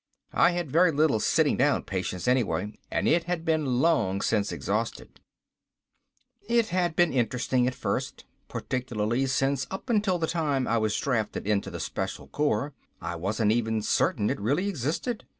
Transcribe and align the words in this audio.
I 0.33 0.49
had 0.53 0.71
very 0.71 0.91
little 0.91 1.19
sitting 1.19 1.57
down 1.57 1.83
patience 1.83 2.27
anyway, 2.27 2.73
and 2.89 3.07
it 3.07 3.25
had 3.25 3.45
been 3.45 3.79
long 3.83 4.21
since 4.23 4.51
exhausted. 4.51 5.19
It 6.49 6.69
had 6.69 6.95
been 6.95 7.13
interesting 7.13 7.67
at 7.67 7.75
first. 7.75 8.25
Particularly 8.47 9.27
since 9.27 9.67
up 9.69 9.91
until 9.91 10.17
the 10.17 10.25
time 10.25 10.67
I 10.67 10.79
was 10.79 10.97
drafted 10.99 11.45
into 11.45 11.69
the 11.69 11.79
Special 11.79 12.27
Corps 12.29 12.73
I 12.99 13.15
wasn't 13.15 13.51
even 13.51 13.83
certain 13.83 14.31
it 14.31 14.39
really 14.41 14.67
existed. 14.67 15.27